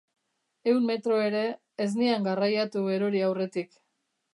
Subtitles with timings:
[0.71, 1.43] Ehun metro ere,
[1.87, 3.83] ez nian garraiatu erori aurretik.